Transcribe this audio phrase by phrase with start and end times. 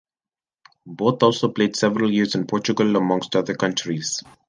[0.87, 4.23] Both also played several years in Portugal, amongst other countries.